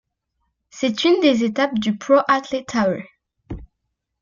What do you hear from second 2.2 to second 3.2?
Athlé Tour.